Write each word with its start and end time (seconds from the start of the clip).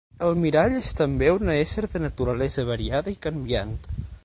El 0.27 0.31
mirall 0.43 0.77
és 0.77 0.89
també 0.99 1.27
un 1.33 1.51
ésser 1.57 1.85
de 1.93 2.03
naturalesa 2.05 2.67
variada 2.73 3.17
i 3.17 3.21
canviant. 3.27 3.79